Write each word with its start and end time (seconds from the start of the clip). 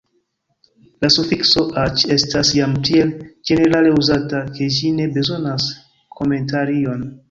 La 1.03 1.11
sufikso 1.15 1.61
_aĉ_ 1.83 2.07
estas 2.17 2.55
jam 2.61 2.75
tiel 2.89 3.13
ĝenerale 3.51 3.95
uzata, 4.01 4.45
ke 4.57 4.75
ĝi 4.81 4.95
ne 5.01 5.11
bezonas 5.19 5.73
komentarion. 6.21 7.11